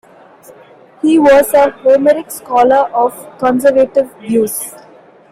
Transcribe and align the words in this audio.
He 1.03 1.19
was 1.19 1.53
a 1.53 1.69
Homeric 1.69 2.31
scholar 2.31 2.89
of 2.91 3.37
conservative 3.37 4.11
views. 4.17 4.73